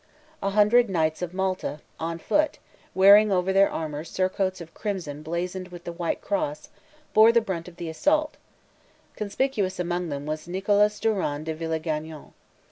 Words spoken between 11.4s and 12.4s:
de Villegagnon.